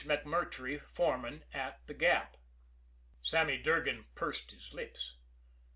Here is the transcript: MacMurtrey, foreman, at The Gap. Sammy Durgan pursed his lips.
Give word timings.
MacMurtrey, 0.03 0.81
foreman, 0.81 1.43
at 1.53 1.85
The 1.85 1.93
Gap. 1.93 2.35
Sammy 3.21 3.59
Durgan 3.59 4.05
pursed 4.15 4.49
his 4.49 4.73
lips. 4.73 5.17